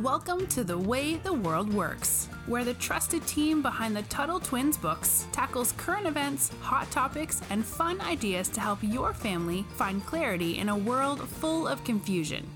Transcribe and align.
Welcome 0.00 0.46
to 0.46 0.64
The 0.64 0.78
Way 0.78 1.16
the 1.16 1.34
World 1.34 1.70
Works, 1.70 2.30
where 2.46 2.64
the 2.64 2.72
trusted 2.72 3.26
team 3.26 3.60
behind 3.60 3.94
the 3.94 4.00
Tuttle 4.04 4.40
Twins 4.40 4.78
books 4.78 5.26
tackles 5.32 5.72
current 5.72 6.06
events, 6.06 6.50
hot 6.62 6.90
topics, 6.90 7.42
and 7.50 7.62
fun 7.62 8.00
ideas 8.00 8.48
to 8.48 8.60
help 8.60 8.78
your 8.80 9.12
family 9.12 9.66
find 9.76 10.04
clarity 10.06 10.56
in 10.56 10.70
a 10.70 10.76
world 10.76 11.28
full 11.28 11.68
of 11.68 11.84
confusion. 11.84 12.48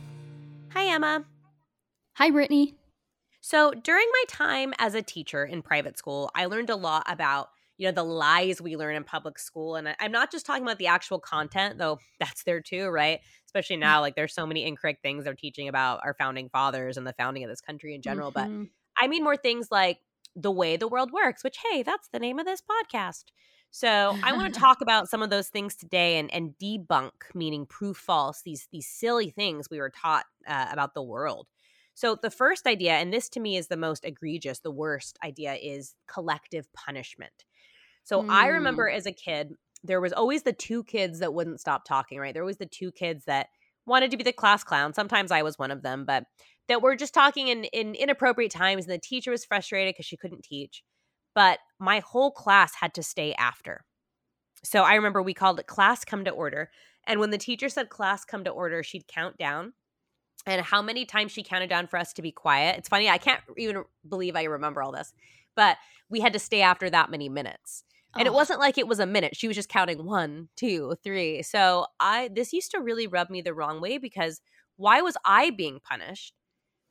Hi, 0.73 0.87
Emma. 0.87 1.27
Hi, 2.15 2.31
Brittany. 2.31 2.75
So, 3.43 3.71
during 3.71 4.07
my 4.11 4.25
time 4.29 4.73
as 4.79 4.95
a 4.95 5.03
teacher 5.03 5.45
in 5.45 5.61
private 5.61 5.99
school, 5.99 6.31
I 6.35 6.47
learned 6.47 6.71
a 6.71 6.77
lot 6.77 7.05
about 7.07 7.51
you 7.79 7.87
know 7.87 7.93
the 7.93 8.03
lies 8.03 8.61
we 8.61 8.77
learn 8.77 8.97
in 8.97 9.05
public 9.05 9.39
school 9.39 9.77
and 9.77 9.95
i'm 10.01 10.13
not 10.13 10.31
just 10.31 10.47
talking 10.47 10.63
about 10.63 10.79
the 10.79 10.87
actual 10.87 11.19
content 11.19 11.79
though 11.79 11.99
that's 12.19 12.43
there 12.45 12.61
too 12.61 12.89
right? 12.89 13.21
Especially 13.47 13.77
now 13.77 14.01
like 14.01 14.15
there's 14.15 14.35
so 14.35 14.47
many 14.47 14.67
incorrect 14.67 15.03
things 15.03 15.25
they're 15.25 15.35
teaching 15.35 15.69
about 15.69 16.01
our 16.05 16.15
founding 16.15 16.49
fathers 16.49 16.97
and 16.97 17.07
the 17.07 17.15
founding 17.15 17.45
of 17.45 17.51
this 17.51 17.61
country 17.61 17.95
in 17.95 18.03
general 18.03 18.33
mm-hmm. 18.33 18.63
but 18.63 18.69
i 19.03 19.07
mean 19.09 19.25
more 19.25 19.37
things 19.37 19.69
like 19.71 19.99
the 20.35 20.51
way 20.51 20.77
the 20.77 20.89
world 20.89 21.11
works 21.13 21.43
which 21.43 21.59
hey 21.71 21.83
that's 21.83 22.09
the 22.09 22.19
name 22.19 22.39
of 22.39 22.47
this 22.47 22.61
podcast. 22.61 23.25
So 23.71 24.17
i 24.23 24.33
want 24.33 24.53
to 24.53 24.61
talk 24.67 24.81
about 24.81 25.09
some 25.09 25.23
of 25.23 25.31
those 25.31 25.49
things 25.49 25.75
today 25.75 26.19
and, 26.19 26.33
and 26.33 26.55
debunk 26.63 27.13
meaning 27.35 27.67
proof 27.67 27.97
false 27.97 28.43
these 28.43 28.69
these 28.73 28.89
silly 28.89 29.31
things 29.31 29.71
we 29.71 29.79
were 29.79 29.91
taught 29.91 30.25
uh, 30.47 30.67
about 30.71 30.95
the 30.95 31.03
world. 31.03 31.49
So 31.95 32.15
the 32.15 32.31
first 32.31 32.67
idea 32.67 32.93
and 32.93 33.11
this 33.11 33.31
to 33.31 33.41
me 33.41 33.57
is 33.57 33.69
the 33.69 33.77
most 33.77 34.05
egregious 34.05 34.59
the 34.59 34.71
worst 34.71 35.19
idea 35.25 35.55
is 35.55 35.95
collective 36.07 36.71
punishment 36.75 37.45
so 38.07 38.23
mm. 38.23 38.31
I 38.31 38.47
remember 38.47 38.89
as 38.89 39.05
a 39.05 39.13
kid, 39.13 39.53
there 39.83 40.01
was 40.01 40.13
always 40.13 40.45
the 40.45 40.53
two 40.53 40.85
kids 40.85 41.19
that 41.19 41.35
wouldn't 41.35 41.61
stop 41.61 41.85
talking, 41.85 42.21
right? 42.21 42.33
There 42.33 42.45
was 42.45 42.57
the 42.57 42.65
two 42.65 42.93
kids 42.93 43.25
that 43.25 43.49
wanted 43.85 44.13
to 44.13 44.17
be 44.17 44.23
the 44.23 44.33
class 44.33 44.63
clown. 44.63 44.95
Sometimes 44.95 45.33
I 45.33 45.43
was 45.43 45.59
one 45.59 45.73
of 45.73 45.83
them, 45.83 46.05
but 46.05 46.23
that 46.69 46.83
were 46.83 46.95
just 46.95 47.13
talking 47.13 47.49
in, 47.49 47.65
in 47.65 47.97
inappropriate 47.97 48.53
times. 48.53 48.85
And 48.85 48.95
the 48.95 48.99
teacher 48.99 49.33
was 49.33 49.45
frustrated 49.45 49.93
because 49.93 50.07
she 50.07 50.17
couldn't 50.17 50.45
teach. 50.45 50.85
But 51.35 51.59
my 51.81 51.99
whole 51.99 52.31
class 52.31 52.77
had 52.77 52.95
to 52.95 53.03
stay 53.03 53.35
after. 53.35 53.85
So 54.63 54.85
I 54.85 54.95
remember 54.95 55.21
we 55.21 55.35
called 55.35 55.59
it 55.59 55.67
class 55.67 56.05
come 56.05 56.25
to 56.27 56.31
order. 56.31 56.71
And 57.09 57.19
when 57.19 57.31
the 57.31 57.39
teacher 57.39 57.69
said 57.69 57.91
class 57.91 58.25
come 58.25 58.45
to 58.45 58.51
order, 58.51 58.85
she'd 58.85 59.09
count 59.09 59.37
down. 59.37 59.73
And 60.47 60.61
how 60.61 60.81
many 60.81 61.05
times 61.05 61.33
she 61.33 61.43
counted 61.43 61.71
down 61.71 61.89
for 61.89 61.99
us 61.99 62.13
to 62.13 62.23
be 62.23 62.31
quiet. 62.31 62.79
It's 62.79 62.89
funny, 62.89 63.09
I 63.09 63.19
can't 63.19 63.41
even 63.57 63.83
believe 64.09 64.37
I 64.37 64.45
remember 64.45 64.81
all 64.81 64.93
this, 64.93 65.13
but 65.57 65.77
we 66.09 66.21
had 66.21 66.35
to 66.35 66.39
stay 66.39 66.63
after 66.63 66.89
that 66.89 67.11
many 67.11 67.29
minutes. 67.29 67.83
And 68.19 68.27
it 68.27 68.31
oh. 68.31 68.35
wasn't 68.35 68.61
like 68.61 68.79
it 68.79 68.89
was 68.89 68.99
a 68.99 69.07
minute. 69.07 69.37
She 69.37 69.49
was 69.49 69.57
just 69.57 69.69
counting 69.69 70.05
one, 70.05 70.49
two, 70.57 70.95
three. 71.03 71.43
So 71.43 71.87
I 72.01 72.29
this 72.35 72.53
used 72.53 72.71
to 72.73 72.81
really 72.81 73.07
rub 73.07 73.31
me 73.31 73.43
the 73.43 73.55
wrong 73.55 73.81
way 73.81 73.99
because 73.99 74.41
why 74.77 75.01
was 75.03 75.17
I 75.25 75.51
being 75.51 75.81
punished 75.83 76.35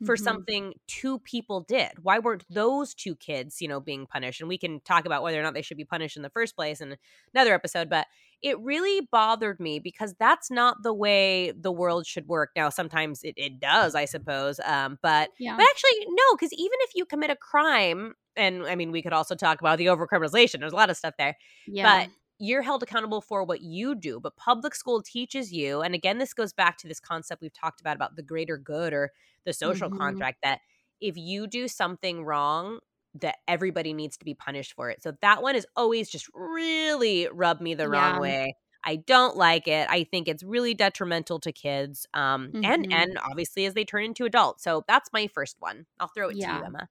for 0.04 0.16
mm-hmm. 0.16 0.24
something 0.24 0.74
two 0.88 1.20
people 1.20 1.62
did? 1.62 1.92
Why 2.02 2.20
weren't 2.20 2.44
those 2.50 2.94
two 2.94 3.16
kids, 3.16 3.62
you 3.62 3.68
know, 3.68 3.80
being 3.80 4.06
punished? 4.06 4.42
And 4.42 4.50
we 4.50 4.58
can 4.58 4.82
talk 4.82 5.06
about 5.06 5.24
whether 5.24 5.40
or 5.40 5.44
not 5.44 5.54
they 5.54 5.62
should 5.62 5.78
be 5.78 5.86
punished 5.86 6.18
in 6.18 6.24
the 6.24 6.30
first 6.30 6.56
place 6.56 6.82
in 6.82 6.98
another 7.34 7.54
episode, 7.54 7.90
but 7.90 8.08
it 8.42 8.60
really 8.60 9.08
bothered 9.12 9.60
me 9.60 9.80
because 9.80 10.14
that's 10.20 10.52
not 10.52 10.84
the 10.84 10.94
way 10.94 11.52
the 11.52 11.72
world 11.72 12.06
should 12.06 12.28
work. 12.28 12.52
Now, 12.56 12.70
sometimes 12.70 13.22
it, 13.24 13.36
it 13.38 13.60
does, 13.60 13.96
I 13.96 14.06
suppose. 14.06 14.60
Um, 14.66 15.00
but 15.02 15.30
yeah. 15.40 15.56
but 15.56 15.66
actually, 15.66 16.06
no, 16.10 16.36
because 16.36 16.52
even 16.54 16.78
if 16.82 16.92
you 16.96 17.06
commit 17.06 17.30
a 17.30 17.36
crime 17.36 18.14
and 18.36 18.64
I 18.66 18.76
mean, 18.76 18.92
we 18.92 19.02
could 19.02 19.14
also 19.14 19.36
talk 19.36 19.62
about 19.62 19.78
the 19.78 19.86
overcriminalization. 19.86 20.60
There's 20.60 20.74
a 20.74 20.76
lot 20.76 20.90
of 20.90 20.98
stuff 20.98 21.14
there. 21.18 21.38
Yeah. 21.68 22.02
But 22.02 22.10
you're 22.40 22.62
held 22.62 22.84
accountable 22.84 23.22
for 23.22 23.44
what 23.44 23.62
you 23.62 23.96
do. 23.96 24.20
But 24.20 24.36
public 24.36 24.76
school 24.76 25.02
teaches 25.02 25.54
you, 25.54 25.82
and 25.82 25.96
again, 25.96 26.18
this 26.18 26.34
goes 26.34 26.54
back 26.54 26.78
to 26.80 26.88
this 26.88 27.00
concept 27.00 27.42
we've 27.42 27.54
talked 27.54 27.82
about 27.82 27.96
about 27.96 28.16
the 28.16 28.24
greater 28.24 28.58
good 28.58 28.94
or 28.94 29.12
the 29.46 29.54
social 29.54 29.90
mm-hmm. 29.90 30.00
contract 30.00 30.40
that 30.44 30.60
if 31.00 31.18
you 31.18 31.48
do 31.48 31.68
something 31.68 32.24
wrong, 32.24 32.80
that 33.22 33.38
everybody 33.48 33.94
needs 33.94 34.18
to 34.18 34.26
be 34.26 34.34
punished 34.34 34.74
for 34.74 34.90
it. 34.90 35.02
So 35.02 35.14
that 35.22 35.42
one 35.42 35.56
is 35.56 35.66
always 35.76 36.10
just 36.10 36.28
really 36.34 37.28
rubbed 37.32 37.62
me 37.62 37.74
the 37.74 37.88
wrong 37.88 38.16
yeah. 38.16 38.20
way. 38.20 38.56
I 38.84 38.98
don't 38.98 39.36
like 39.36 39.68
it. 39.68 39.88
I 39.90 40.04
think 40.04 40.28
it's 40.28 40.44
really 40.44 40.76
detrimental 40.76 41.40
to 41.40 41.52
kids, 41.52 42.06
um, 42.14 42.50
mm-hmm. 42.50 42.66
and 42.66 42.94
and 42.94 43.18
obviously 43.18 43.66
as 43.66 43.74
they 43.74 43.84
turn 43.84 44.04
into 44.04 44.26
adults. 44.26 44.64
So 44.64 44.84
that's 44.88 45.10
my 45.12 45.28
first 45.28 45.56
one. 45.60 45.88
I'll 46.00 46.08
throw 46.10 46.30
it 46.30 46.38
yeah. 46.38 46.52
to 46.52 46.60
you, 46.60 46.66
Emma. 46.66 46.90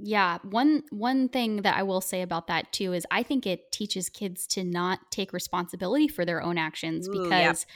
Yeah, 0.00 0.38
one 0.42 0.84
one 0.90 1.28
thing 1.28 1.62
that 1.62 1.76
I 1.76 1.82
will 1.82 2.00
say 2.00 2.22
about 2.22 2.46
that 2.46 2.72
too 2.72 2.92
is 2.92 3.04
I 3.10 3.24
think 3.24 3.46
it 3.46 3.72
teaches 3.72 4.08
kids 4.08 4.46
to 4.48 4.62
not 4.62 5.00
take 5.10 5.32
responsibility 5.32 6.06
for 6.06 6.24
their 6.24 6.40
own 6.40 6.56
actions 6.56 7.08
Ooh, 7.08 7.12
because 7.12 7.66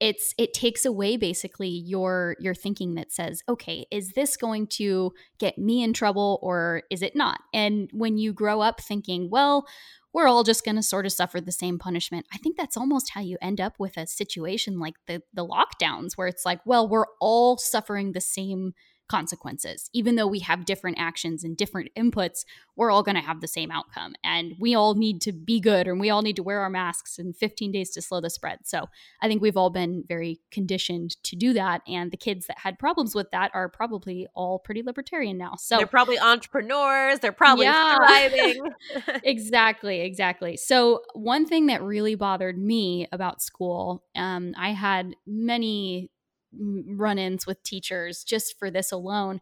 yeah. 0.00 0.08
it's 0.08 0.34
it 0.38 0.54
takes 0.54 0.84
away 0.84 1.16
basically 1.16 1.68
your 1.68 2.36
your 2.40 2.54
thinking 2.54 2.96
that 2.96 3.12
says, 3.12 3.42
"Okay, 3.48 3.86
is 3.92 4.12
this 4.14 4.36
going 4.36 4.66
to 4.78 5.12
get 5.38 5.56
me 5.56 5.84
in 5.84 5.92
trouble 5.92 6.40
or 6.42 6.82
is 6.90 7.00
it 7.00 7.14
not?" 7.14 7.40
And 7.54 7.88
when 7.92 8.18
you 8.18 8.32
grow 8.32 8.60
up 8.60 8.80
thinking, 8.80 9.30
"Well, 9.30 9.64
we're 10.12 10.26
all 10.26 10.42
just 10.42 10.64
going 10.64 10.76
to 10.76 10.82
sort 10.82 11.06
of 11.06 11.12
suffer 11.12 11.40
the 11.40 11.52
same 11.52 11.78
punishment." 11.78 12.26
I 12.32 12.38
think 12.38 12.56
that's 12.56 12.76
almost 12.76 13.10
how 13.10 13.20
you 13.20 13.38
end 13.40 13.60
up 13.60 13.74
with 13.78 13.96
a 13.96 14.08
situation 14.08 14.80
like 14.80 14.94
the 15.06 15.22
the 15.32 15.46
lockdowns 15.46 16.14
where 16.16 16.26
it's 16.26 16.44
like, 16.44 16.60
"Well, 16.66 16.88
we're 16.88 17.06
all 17.20 17.56
suffering 17.56 18.12
the 18.12 18.20
same 18.20 18.72
consequences. 19.08 19.90
Even 19.92 20.16
though 20.16 20.26
we 20.26 20.40
have 20.40 20.64
different 20.64 20.98
actions 20.98 21.44
and 21.44 21.56
different 21.56 21.90
inputs, 21.96 22.44
we're 22.76 22.90
all 22.90 23.02
going 23.02 23.16
to 23.16 23.20
have 23.20 23.40
the 23.40 23.48
same 23.48 23.70
outcome. 23.70 24.14
And 24.22 24.54
we 24.58 24.74
all 24.74 24.94
need 24.94 25.20
to 25.22 25.32
be 25.32 25.60
good 25.60 25.88
and 25.88 25.98
we 25.98 26.10
all 26.10 26.22
need 26.22 26.36
to 26.36 26.42
wear 26.42 26.60
our 26.60 26.70
masks 26.70 27.18
in 27.18 27.32
15 27.32 27.72
days 27.72 27.90
to 27.90 28.02
slow 28.02 28.20
the 28.20 28.30
spread. 28.30 28.60
So 28.64 28.86
I 29.20 29.28
think 29.28 29.42
we've 29.42 29.56
all 29.56 29.70
been 29.70 30.04
very 30.06 30.40
conditioned 30.50 31.22
to 31.24 31.36
do 31.36 31.52
that. 31.54 31.82
And 31.88 32.10
the 32.10 32.16
kids 32.16 32.46
that 32.46 32.58
had 32.58 32.78
problems 32.78 33.14
with 33.14 33.30
that 33.32 33.50
are 33.54 33.68
probably 33.68 34.28
all 34.34 34.58
pretty 34.58 34.82
libertarian 34.82 35.38
now. 35.38 35.56
So 35.56 35.76
they're 35.78 35.86
probably 35.86 36.18
entrepreneurs, 36.18 37.18
they're 37.20 37.32
probably 37.32 37.66
yeah. 37.66 37.96
thriving. 37.96 38.60
exactly, 39.24 40.00
exactly. 40.00 40.56
So 40.56 41.02
one 41.14 41.46
thing 41.46 41.66
that 41.66 41.82
really 41.82 42.14
bothered 42.14 42.58
me 42.58 43.08
about 43.12 43.42
school, 43.42 44.04
um, 44.14 44.54
I 44.56 44.72
had 44.72 45.14
many 45.26 46.10
run 46.52 47.18
ins 47.18 47.46
with 47.46 47.62
teachers 47.62 48.24
just 48.24 48.58
for 48.58 48.70
this 48.70 48.92
alone 48.92 49.40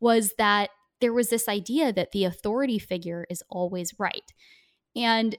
was 0.00 0.34
that 0.38 0.70
there 1.00 1.12
was 1.12 1.28
this 1.28 1.48
idea 1.48 1.92
that 1.92 2.12
the 2.12 2.24
authority 2.24 2.78
figure 2.78 3.26
is 3.28 3.42
always 3.48 3.92
right. 3.98 4.32
And, 4.96 5.36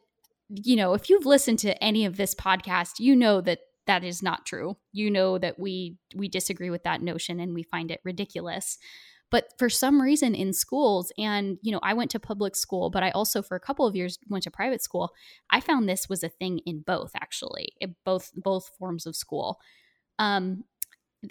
you 0.49 0.75
know, 0.75 0.93
if 0.93 1.09
you've 1.09 1.25
listened 1.25 1.59
to 1.59 1.81
any 1.83 2.05
of 2.05 2.17
this 2.17 2.35
podcast, 2.35 2.99
you 2.99 3.15
know 3.15 3.41
that 3.41 3.59
that 3.87 4.03
is 4.03 4.21
not 4.21 4.45
true. 4.45 4.77
You 4.91 5.11
know 5.11 5.37
that 5.37 5.59
we 5.59 5.97
we 6.15 6.27
disagree 6.27 6.69
with 6.69 6.83
that 6.83 7.01
notion 7.01 7.39
and 7.39 7.53
we 7.53 7.63
find 7.63 7.91
it 7.91 8.01
ridiculous. 8.03 8.77
But 9.31 9.49
for 9.57 9.69
some 9.69 10.01
reason 10.01 10.35
in 10.35 10.53
schools, 10.53 11.11
and 11.17 11.57
you 11.61 11.71
know, 11.71 11.79
I 11.83 11.93
went 11.93 12.11
to 12.11 12.19
public 12.19 12.55
school, 12.55 12.89
but 12.89 13.03
I 13.03 13.11
also 13.11 13.41
for 13.41 13.55
a 13.55 13.59
couple 13.59 13.85
of 13.87 13.95
years 13.95 14.17
went 14.29 14.43
to 14.43 14.51
private 14.51 14.81
school. 14.81 15.11
I 15.49 15.59
found 15.59 15.87
this 15.87 16.07
was 16.09 16.23
a 16.23 16.29
thing 16.29 16.59
in 16.65 16.81
both, 16.81 17.11
actually, 17.15 17.69
both 18.03 18.31
both 18.35 18.69
forms 18.77 19.05
of 19.05 19.15
school. 19.15 19.59
Um, 20.19 20.63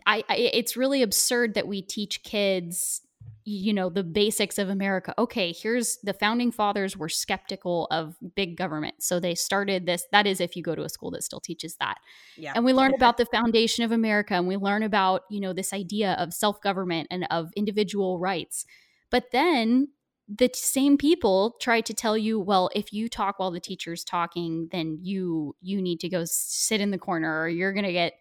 I, 0.06 0.24
I 0.28 0.36
it's 0.36 0.76
really 0.76 1.02
absurd 1.02 1.54
that 1.54 1.66
we 1.66 1.82
teach 1.82 2.22
kids 2.22 3.00
you 3.46 3.74
know 3.74 3.90
the 3.90 4.02
basics 4.02 4.58
of 4.58 4.68
america. 4.68 5.14
Okay 5.18 5.52
here's 5.52 5.98
the 5.98 6.14
founding 6.14 6.50
fathers 6.50 6.96
were 6.96 7.08
skeptical 7.08 7.86
of 7.90 8.16
big 8.34 8.56
government 8.56 9.02
so 9.02 9.20
they 9.20 9.34
started 9.34 9.86
this 9.86 10.06
that 10.12 10.26
is 10.26 10.40
if 10.40 10.56
you 10.56 10.62
go 10.62 10.74
to 10.74 10.82
a 10.82 10.88
school 10.88 11.10
that 11.10 11.22
still 11.24 11.40
teaches 11.40 11.76
that. 11.76 11.98
Yeah. 12.36 12.52
and 12.54 12.64
we 12.64 12.72
learn 12.72 12.94
about 12.96 13.16
the 13.18 13.26
foundation 13.26 13.84
of 13.84 13.92
america 13.92 14.34
and 14.34 14.48
we 14.48 14.56
learn 14.56 14.82
about 14.82 15.22
you 15.30 15.40
know 15.40 15.52
this 15.52 15.72
idea 15.72 16.14
of 16.14 16.32
self-government 16.32 17.08
and 17.10 17.26
of 17.30 17.50
individual 17.56 18.18
rights. 18.18 18.64
But 19.10 19.30
then 19.30 19.88
the 20.28 20.50
same 20.54 20.96
people 20.96 21.56
try 21.60 21.80
to 21.82 21.92
tell 21.92 22.16
you 22.16 22.40
well 22.40 22.70
if 22.74 22.92
you 22.92 23.08
talk 23.08 23.38
while 23.38 23.50
the 23.50 23.60
teacher's 23.60 24.04
talking 24.04 24.68
then 24.72 24.98
you 25.02 25.54
you 25.60 25.82
need 25.82 26.00
to 26.00 26.08
go 26.08 26.22
sit 26.24 26.80
in 26.80 26.90
the 26.90 26.98
corner 26.98 27.42
or 27.42 27.48
you're 27.48 27.74
going 27.74 27.84
to 27.84 27.92
get 27.92 28.14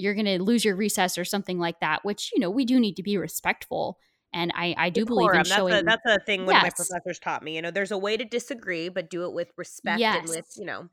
you're 0.00 0.14
going 0.14 0.26
to 0.26 0.42
lose 0.42 0.64
your 0.64 0.76
recess 0.76 1.18
or 1.18 1.24
something 1.24 1.58
like 1.58 1.80
that, 1.80 2.04
which, 2.04 2.30
you 2.32 2.40
know, 2.40 2.50
we 2.50 2.64
do 2.64 2.78
need 2.78 2.94
to 2.96 3.02
be 3.02 3.16
respectful. 3.16 3.98
And 4.32 4.52
I, 4.54 4.74
I 4.76 4.90
do 4.90 5.06
believe 5.06 5.32
in 5.32 5.44
showing. 5.44 5.72
That's 5.72 5.82
a, 5.82 5.84
that's 6.04 6.22
a 6.22 6.24
thing 6.24 6.40
yes. 6.46 6.62
my 6.62 6.70
professors 6.70 7.18
taught 7.18 7.42
me. 7.42 7.56
You 7.56 7.62
know, 7.62 7.70
there's 7.70 7.92
a 7.92 7.98
way 7.98 8.16
to 8.16 8.24
disagree, 8.24 8.88
but 8.88 9.10
do 9.10 9.24
it 9.24 9.32
with 9.32 9.50
respect 9.56 10.00
yes. 10.00 10.18
and 10.18 10.28
with, 10.28 10.46
you 10.56 10.66
know. 10.66 10.88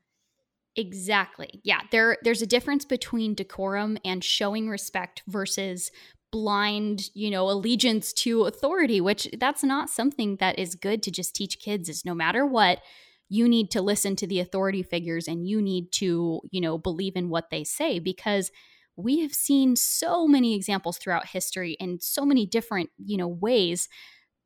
Exactly. 0.76 1.60
Yeah. 1.64 1.80
There 1.90 2.18
there's 2.22 2.42
a 2.42 2.46
difference 2.46 2.84
between 2.84 3.34
decorum 3.34 3.96
and 4.04 4.22
showing 4.22 4.68
respect 4.68 5.22
versus 5.26 5.90
blind, 6.30 7.08
you 7.14 7.30
know, 7.30 7.48
allegiance 7.48 8.12
to 8.12 8.42
authority, 8.42 9.00
which 9.00 9.28
that's 9.38 9.62
not 9.64 9.88
something 9.88 10.36
that 10.36 10.58
is 10.58 10.74
good 10.74 11.02
to 11.02 11.10
just 11.10 11.34
teach 11.34 11.58
kids 11.60 11.88
is 11.88 12.04
no 12.04 12.14
matter 12.14 12.44
what, 12.44 12.80
you 13.28 13.48
need 13.48 13.70
to 13.70 13.80
listen 13.80 14.16
to 14.16 14.26
the 14.26 14.40
authority 14.40 14.82
figures 14.82 15.28
and 15.28 15.48
you 15.48 15.62
need 15.62 15.90
to, 15.92 16.40
you 16.50 16.60
know, 16.60 16.76
believe 16.76 17.16
in 17.16 17.30
what 17.30 17.50
they 17.50 17.64
say 17.64 17.98
because 17.98 18.50
we 18.96 19.20
have 19.20 19.32
seen 19.32 19.76
so 19.76 20.26
many 20.26 20.54
examples 20.54 20.98
throughout 20.98 21.28
history 21.28 21.76
in 21.78 22.00
so 22.00 22.24
many 22.24 22.46
different, 22.46 22.90
you 22.98 23.16
know, 23.16 23.28
ways 23.28 23.88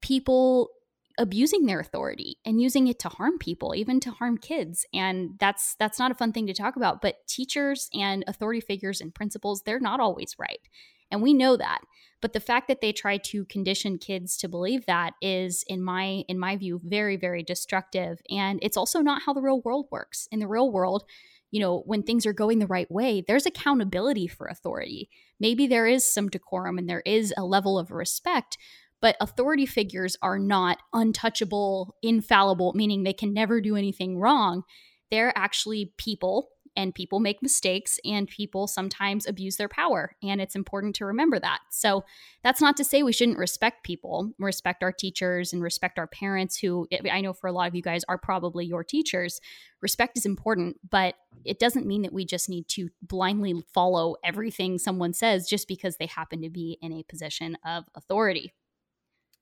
people 0.02 0.70
abusing 1.18 1.66
their 1.66 1.80
authority 1.80 2.38
and 2.44 2.62
using 2.62 2.86
it 2.86 2.98
to 2.98 3.08
harm 3.08 3.36
people 3.38 3.74
even 3.74 4.00
to 4.00 4.10
harm 4.10 4.38
kids 4.38 4.86
and 4.94 5.30
that's 5.38 5.74
that's 5.78 5.98
not 5.98 6.10
a 6.10 6.14
fun 6.14 6.32
thing 6.32 6.46
to 6.46 6.54
talk 6.54 6.76
about 6.76 7.02
but 7.02 7.16
teachers 7.26 7.90
and 7.92 8.24
authority 8.26 8.60
figures 8.60 9.00
and 9.00 9.14
principals 9.14 9.62
they're 9.62 9.80
not 9.80 10.00
always 10.00 10.36
right 10.38 10.60
And 11.10 11.22
we 11.22 11.34
know 11.34 11.56
that. 11.56 11.80
But 12.22 12.34
the 12.34 12.40
fact 12.40 12.68
that 12.68 12.80
they 12.80 12.92
try 12.92 13.16
to 13.16 13.44
condition 13.46 13.98
kids 13.98 14.36
to 14.38 14.48
believe 14.48 14.86
that 14.86 15.14
is 15.22 15.64
in 15.66 15.82
my 15.82 16.24
in 16.28 16.38
my 16.38 16.56
view 16.56 16.80
very 16.84 17.16
very 17.16 17.42
destructive 17.42 18.20
and 18.30 18.58
it's 18.62 18.76
also 18.76 19.00
not 19.00 19.22
how 19.22 19.32
the 19.32 19.42
real 19.42 19.60
world 19.62 19.86
works. 19.90 20.28
In 20.30 20.38
the 20.38 20.48
real 20.48 20.70
world, 20.70 21.04
you 21.50 21.60
know, 21.60 21.82
when 21.86 22.02
things 22.02 22.26
are 22.26 22.32
going 22.32 22.58
the 22.58 22.66
right 22.66 22.90
way, 22.90 23.22
there's 23.26 23.46
accountability 23.46 24.26
for 24.26 24.46
authority. 24.46 25.08
Maybe 25.38 25.66
there 25.66 25.86
is 25.86 26.06
some 26.06 26.28
decorum 26.28 26.78
and 26.78 26.88
there 26.88 27.02
is 27.04 27.34
a 27.36 27.44
level 27.44 27.78
of 27.78 27.90
respect, 27.90 28.56
but 29.00 29.16
authority 29.20 29.66
figures 29.66 30.16
are 30.22 30.38
not 30.38 30.78
untouchable, 30.92 31.96
infallible, 32.02 32.72
meaning 32.74 33.02
they 33.02 33.12
can 33.12 33.32
never 33.32 33.60
do 33.60 33.76
anything 33.76 34.18
wrong. 34.18 34.62
They're 35.10 35.36
actually 35.36 35.92
people 35.96 36.50
and 36.76 36.94
people 36.94 37.20
make 37.20 37.42
mistakes 37.42 37.98
and 38.04 38.28
people 38.28 38.66
sometimes 38.66 39.26
abuse 39.26 39.56
their 39.56 39.68
power 39.68 40.16
and 40.22 40.40
it's 40.40 40.54
important 40.54 40.94
to 40.96 41.04
remember 41.06 41.38
that. 41.38 41.60
So 41.70 42.04
that's 42.42 42.60
not 42.60 42.76
to 42.78 42.84
say 42.84 43.02
we 43.02 43.12
shouldn't 43.12 43.38
respect 43.38 43.84
people 43.84 44.32
respect 44.38 44.82
our 44.82 44.92
teachers 44.92 45.52
and 45.52 45.62
respect 45.62 45.98
our 45.98 46.06
parents 46.06 46.56
who 46.56 46.86
i 47.10 47.20
know 47.20 47.32
for 47.32 47.46
a 47.46 47.52
lot 47.52 47.68
of 47.68 47.74
you 47.74 47.82
guys 47.82 48.02
are 48.08 48.18
probably 48.18 48.64
your 48.64 48.84
teachers 48.84 49.40
respect 49.80 50.16
is 50.16 50.26
important 50.26 50.76
but 50.88 51.14
it 51.44 51.58
doesn't 51.58 51.86
mean 51.86 52.02
that 52.02 52.12
we 52.12 52.24
just 52.24 52.48
need 52.48 52.68
to 52.68 52.88
blindly 53.02 53.54
follow 53.72 54.16
everything 54.24 54.78
someone 54.78 55.12
says 55.12 55.48
just 55.48 55.68
because 55.68 55.96
they 55.96 56.06
happen 56.06 56.42
to 56.42 56.50
be 56.50 56.78
in 56.82 56.92
a 56.92 57.02
position 57.04 57.56
of 57.64 57.84
authority. 57.94 58.52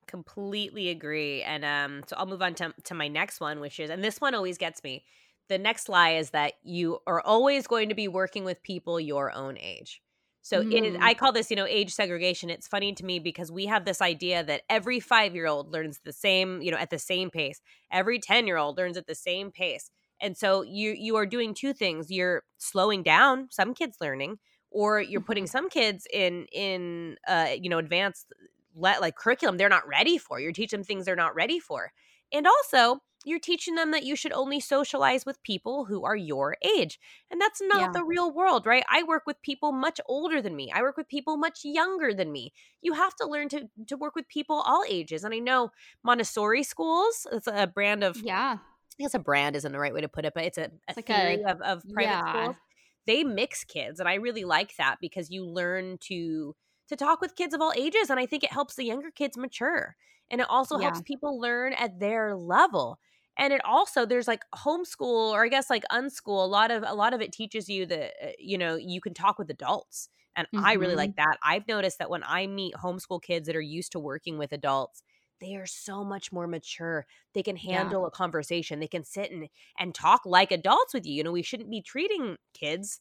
Completely 0.07 0.89
agree 0.89 1.43
and 1.43 1.65
um 1.65 2.03
so 2.07 2.17
i'll 2.17 2.27
move 2.27 2.41
on 2.41 2.55
to, 2.55 2.73
to 2.85 2.95
my 2.95 3.09
next 3.09 3.41
one 3.41 3.61
which 3.61 3.79
is 3.79 3.91
and 3.91 4.03
this 4.03 4.21
one 4.21 4.35
always 4.35 4.57
gets 4.57 4.83
me 4.83 5.05
the 5.49 5.59
next 5.59 5.89
lie 5.89 6.11
is 6.11 6.31
that 6.31 6.55
you 6.63 6.99
are 7.07 7.21
always 7.21 7.67
going 7.67 7.89
to 7.89 7.95
be 7.95 8.09
working 8.09 8.45
with 8.45 8.63
people 8.63 9.01
your 9.01 9.33
own 9.33 9.57
age. 9.59 10.03
So 10.43 10.63
mm. 10.63 10.73
it, 10.73 10.99
I 11.01 11.15
call 11.15 11.33
this, 11.33 11.51
you 11.51 11.57
know, 11.57 11.67
age 11.67 11.93
segregation. 11.93 12.49
It's 12.49 12.67
funny 12.67 12.95
to 12.95 13.05
me 13.05 13.19
because 13.19 13.53
we 13.53 13.67
have 13.67 13.85
this 13.85 14.01
idea 14.01 14.43
that 14.45 14.63
every 14.71 15.01
five 15.01 15.35
year 15.35 15.47
old 15.47 15.73
learns 15.73 16.01
the 16.05 16.13
same, 16.13 16.63
you 16.63 16.71
know, 16.71 16.79
at 16.79 16.91
the 16.91 16.99
same 16.99 17.31
pace. 17.31 17.61
Every 17.91 18.19
10 18.19 18.47
year 18.47 18.57
old 18.57 18.79
learns 18.79 18.97
at 18.97 19.07
the 19.07 19.15
same 19.15 19.51
pace. 19.51 19.91
And 20.21 20.37
so 20.37 20.63
you 20.63 20.93
you 20.93 21.17
are 21.17 21.27
doing 21.27 21.55
two 21.55 21.73
things. 21.73 22.11
You're 22.11 22.43
slowing 22.57 23.03
down 23.03 23.49
some 23.51 23.75
kids 23.75 23.99
learning, 24.01 24.39
or 24.71 25.01
you're 25.01 25.21
putting 25.21 25.45
mm-hmm. 25.45 25.51
some 25.51 25.71
kids 25.71 26.07
in 26.13 26.47
in 26.53 27.17
uh, 27.27 27.49
you 27.61 27.69
know, 27.69 27.79
advanced 27.79 28.33
like 28.75 29.17
curriculum 29.17 29.57
they're 29.57 29.69
not 29.69 29.87
ready 29.87 30.19
for. 30.19 30.41
You're 30.41 30.53
teaching 30.53 30.81
them 30.81 30.85
things 30.85 31.05
they're 31.05 31.17
not 31.17 31.35
ready 31.35 31.59
for. 31.59 31.93
And 32.33 32.47
also, 32.47 33.01
you're 33.25 33.39
teaching 33.39 33.75
them 33.75 33.91
that 33.91 34.05
you 34.05 34.17
should 34.17 34.33
only 34.33 34.61
socialize 34.61 35.27
with 35.27 35.43
people 35.43 35.85
who 35.87 36.05
are 36.05 36.17
your 36.17 36.57
age. 36.77 36.99
And 37.31 37.41
that's 37.41 37.61
not 37.61 37.81
yeah. 37.81 37.93
the 37.93 38.05
real 38.05 38.33
world, 38.33 38.65
right? 38.65 38.85
I 38.89 39.03
work 39.03 39.25
with 39.27 39.43
people 39.43 39.73
much 39.73 40.01
older 40.07 40.41
than 40.41 40.55
me. 40.57 40.71
I 40.73 40.83
work 40.83 40.97
with 40.97 41.09
people 41.09 41.37
much 41.37 41.61
younger 41.65 42.15
than 42.15 42.33
me. 42.33 42.53
You 42.81 42.95
have 42.95 43.15
to 43.17 43.27
learn 43.27 43.49
to 43.51 43.69
to 43.89 43.97
work 43.97 44.15
with 44.15 44.29
people 44.29 44.63
all 44.65 44.85
ages. 44.89 45.25
And 45.25 45.35
I 45.35 45.39
know 45.39 45.71
Montessori 46.05 46.63
schools, 46.63 47.27
it's 47.33 47.49
a 47.49 47.67
brand 47.67 48.05
of 48.05 48.17
Yeah. 48.23 48.59
I 48.99 49.03
guess 49.03 49.15
a 49.15 49.21
brand 49.21 49.55
isn't 49.57 49.71
the 49.71 49.79
right 49.79 49.95
way 49.95 50.01
to 50.01 50.09
put 50.09 50.25
it, 50.25 50.33
but 50.35 50.45
it's 50.45 50.59
a, 50.59 50.71
a 50.89 50.95
like 50.97 51.07
theory 51.07 51.43
a, 51.43 51.51
of, 51.51 51.61
of 51.61 51.83
private 51.93 52.11
yeah. 52.11 52.33
schools. 52.33 52.57
They 53.07 53.25
mix 53.25 53.65
kids. 53.65 54.01
And 54.01 54.09
I 54.09 54.15
really 54.15 54.45
like 54.45 54.75
that 54.77 54.97
because 55.01 55.31
you 55.31 55.47
learn 55.47 55.99
to 56.09 56.55
to 56.89 56.97
talk 56.97 57.21
with 57.21 57.37
kids 57.37 57.55
of 57.55 57.61
all 57.61 57.73
ages. 57.77 58.11
And 58.11 58.19
I 58.19 58.27
think 58.27 58.43
it 58.43 58.53
helps 58.53 58.75
the 58.75 58.85
younger 58.85 59.11
kids 59.11 59.37
mature. 59.37 59.97
And 60.31 60.41
it 60.41 60.47
also 60.51 60.79
yeah. 60.79 60.85
helps 60.85 61.03
people 61.03 61.41
learn 61.41 61.73
at 61.73 61.99
their 61.99 62.37
level 62.37 62.99
and 63.39 63.53
it 63.53 63.65
also 63.65 64.05
there's 64.05 64.29
like 64.29 64.43
homeschool 64.55 65.31
or 65.31 65.45
i 65.45 65.49
guess 65.49 65.71
like 65.71 65.85
unschool 65.93 66.45
a 66.45 66.49
lot 66.49 66.71
of 66.71 66.85
a 66.87 66.95
lot 66.95 67.15
of 67.15 67.21
it 67.21 67.33
teaches 67.33 67.69
you 67.69 67.87
that 67.87 68.13
uh, 68.23 68.31
you 68.39 68.59
know 68.59 68.77
you 68.77 69.01
can 69.01 69.15
talk 69.15 69.39
with 69.39 69.49
adults 69.49 70.09
and 70.37 70.47
mm-hmm. 70.55 70.65
i 70.65 70.75
really 70.75 70.97
like 70.97 71.11
mm-hmm. 71.11 71.31
that 71.31 71.39
i've 71.43 71.67
noticed 71.69 71.99
that 71.99 72.11
when 72.11 72.23
i 72.25 72.47
meet 72.47 72.75
homeschool 72.75 73.23
kids 73.23 73.47
that 73.47 73.57
are 73.57 73.61
used 73.61 73.93
to 73.93 74.01
working 74.01 74.37
with 74.37 74.53
adults 74.53 75.03
they 75.41 75.55
are 75.55 75.67
so 75.67 76.05
much 76.05 76.33
more 76.33 76.49
mature 76.49 77.07
they 77.33 77.43
can 77.43 77.57
handle 77.57 78.03
yeah. 78.03 78.09
a 78.09 78.11
conversation 78.11 78.81
they 78.81 78.89
can 78.89 79.05
sit 79.05 79.31
and 79.31 79.49
and 79.79 79.95
talk 79.95 80.23
like 80.27 80.51
adults 80.51 80.93
with 80.93 81.07
you 81.07 81.15
you 81.15 81.23
know 81.23 81.33
we 81.33 81.43
shouldn't 81.43 81.71
be 81.71 81.81
treating 81.81 82.37
kids 82.53 83.01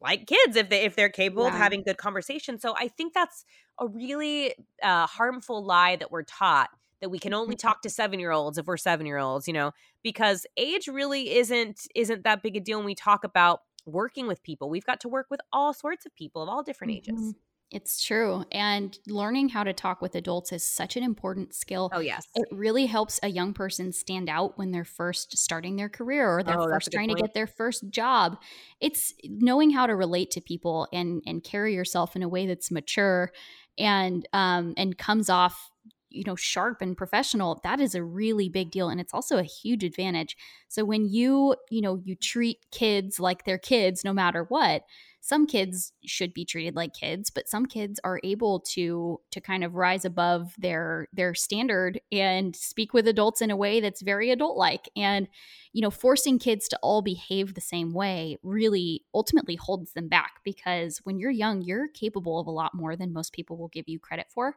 like 0.00 0.26
kids 0.26 0.56
if 0.56 0.68
they 0.68 0.84
if 0.84 0.96
they're 0.96 1.08
capable 1.08 1.44
yeah. 1.44 1.50
of 1.50 1.54
having 1.54 1.82
good 1.82 1.96
conversation 1.96 2.58
so 2.58 2.74
i 2.76 2.88
think 2.88 3.14
that's 3.14 3.44
a 3.78 3.86
really 3.86 4.54
uh, 4.82 5.06
harmful 5.06 5.64
lie 5.64 5.96
that 5.96 6.10
we're 6.10 6.22
taught 6.22 6.70
that 7.00 7.10
we 7.10 7.18
can 7.18 7.34
only 7.34 7.56
mm-hmm. 7.56 7.66
talk 7.66 7.82
to 7.82 7.90
seven 7.90 8.18
year 8.18 8.30
olds 8.30 8.58
if 8.58 8.66
we're 8.66 8.76
seven 8.76 9.06
year 9.06 9.18
olds 9.18 9.46
you 9.46 9.54
know 9.54 9.72
because 10.02 10.46
age 10.56 10.88
really 10.88 11.36
isn't 11.36 11.86
isn't 11.94 12.24
that 12.24 12.42
big 12.42 12.56
a 12.56 12.60
deal 12.60 12.78
when 12.78 12.86
we 12.86 12.94
talk 12.94 13.24
about 13.24 13.60
working 13.84 14.26
with 14.26 14.42
people 14.42 14.68
we've 14.68 14.86
got 14.86 15.00
to 15.00 15.08
work 15.08 15.26
with 15.30 15.40
all 15.52 15.72
sorts 15.72 16.06
of 16.06 16.14
people 16.16 16.42
of 16.42 16.48
all 16.48 16.62
different 16.62 16.92
ages 16.92 17.14
mm-hmm. 17.14 17.30
It's 17.72 18.04
true. 18.04 18.44
And 18.52 18.96
learning 19.08 19.48
how 19.48 19.64
to 19.64 19.72
talk 19.72 20.00
with 20.00 20.14
adults 20.14 20.52
is 20.52 20.62
such 20.62 20.96
an 20.96 21.02
important 21.02 21.52
skill. 21.52 21.90
Oh, 21.92 21.98
yes. 21.98 22.24
It 22.36 22.46
really 22.52 22.86
helps 22.86 23.18
a 23.24 23.28
young 23.28 23.54
person 23.54 23.92
stand 23.92 24.28
out 24.28 24.56
when 24.56 24.70
they're 24.70 24.84
first 24.84 25.36
starting 25.36 25.74
their 25.74 25.88
career 25.88 26.28
or 26.28 26.44
they're 26.44 26.60
oh, 26.60 26.68
first 26.68 26.92
trying 26.92 27.08
point. 27.08 27.18
to 27.18 27.24
get 27.24 27.34
their 27.34 27.48
first 27.48 27.90
job. 27.90 28.38
It's 28.80 29.14
knowing 29.24 29.70
how 29.70 29.86
to 29.86 29.96
relate 29.96 30.30
to 30.32 30.40
people 30.40 30.86
and 30.92 31.22
and 31.26 31.42
carry 31.42 31.74
yourself 31.74 32.14
in 32.14 32.22
a 32.22 32.28
way 32.28 32.46
that's 32.46 32.70
mature 32.70 33.32
and 33.78 34.26
um 34.32 34.72
and 34.76 34.96
comes 34.96 35.28
off 35.28 35.70
you 36.08 36.24
know 36.24 36.36
sharp 36.36 36.80
and 36.80 36.96
professional 36.96 37.60
that 37.62 37.80
is 37.80 37.94
a 37.94 38.02
really 38.02 38.48
big 38.48 38.70
deal 38.70 38.88
and 38.88 39.00
it's 39.00 39.12
also 39.12 39.38
a 39.38 39.42
huge 39.42 39.84
advantage 39.84 40.36
so 40.68 40.84
when 40.84 41.06
you 41.06 41.54
you 41.70 41.82
know 41.82 42.00
you 42.04 42.14
treat 42.14 42.64
kids 42.70 43.20
like 43.20 43.44
they're 43.44 43.58
kids 43.58 44.04
no 44.04 44.12
matter 44.12 44.44
what 44.44 44.82
some 45.26 45.44
kids 45.44 45.92
should 46.04 46.32
be 46.32 46.44
treated 46.44 46.76
like 46.76 46.94
kids 46.94 47.30
but 47.30 47.48
some 47.48 47.66
kids 47.66 47.98
are 48.04 48.20
able 48.22 48.60
to 48.60 49.20
to 49.32 49.40
kind 49.40 49.64
of 49.64 49.74
rise 49.74 50.04
above 50.04 50.54
their 50.56 51.08
their 51.12 51.34
standard 51.34 52.00
and 52.12 52.54
speak 52.54 52.94
with 52.94 53.08
adults 53.08 53.42
in 53.42 53.50
a 53.50 53.56
way 53.56 53.80
that's 53.80 54.02
very 54.02 54.30
adult 54.30 54.56
like 54.56 54.88
and 54.94 55.26
you 55.72 55.82
know 55.82 55.90
forcing 55.90 56.38
kids 56.38 56.68
to 56.68 56.78
all 56.80 57.02
behave 57.02 57.54
the 57.54 57.60
same 57.60 57.92
way 57.92 58.38
really 58.44 59.02
ultimately 59.14 59.56
holds 59.56 59.94
them 59.94 60.06
back 60.06 60.34
because 60.44 61.00
when 61.02 61.18
you're 61.18 61.28
young 61.28 61.60
you're 61.60 61.88
capable 61.88 62.38
of 62.38 62.46
a 62.46 62.52
lot 62.52 62.72
more 62.72 62.94
than 62.94 63.12
most 63.12 63.32
people 63.32 63.56
will 63.56 63.66
give 63.66 63.88
you 63.88 63.98
credit 63.98 64.26
for 64.32 64.54